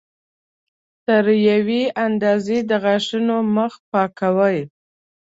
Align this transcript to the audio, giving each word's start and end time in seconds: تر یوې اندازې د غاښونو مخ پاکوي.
تر 1.05 1.25
یوې 1.49 1.83
اندازې 2.05 2.57
د 2.69 2.71
غاښونو 2.83 3.37
مخ 3.55 3.73
پاکوي. 3.91 4.59